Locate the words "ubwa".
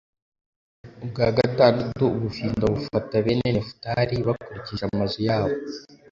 1.03-1.27